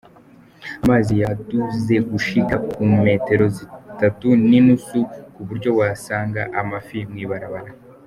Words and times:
Amazi 0.83 1.13
yaduze 1.23 1.95
gushika 2.09 2.55
ku 2.69 2.81
metero 3.05 3.45
zitatu 3.57 4.27
n'inusu, 4.49 4.99
ku 5.33 5.41
buryo 5.47 5.69
wasanga 5.79 6.41
amafi 6.61 6.99
mw'ibarabara. 7.11 7.71